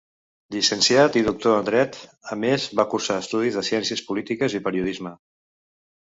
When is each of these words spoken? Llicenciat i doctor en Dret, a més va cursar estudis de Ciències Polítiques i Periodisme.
Llicenciat 0.53 1.17
i 1.19 1.21
doctor 1.25 1.57
en 1.57 1.67
Dret, 1.67 1.99
a 2.35 2.37
més 2.43 2.65
va 2.79 2.85
cursar 2.93 3.17
estudis 3.25 3.59
de 3.59 3.63
Ciències 3.67 4.01
Polítiques 4.07 4.57
i 4.61 4.63
Periodisme. 4.69 5.13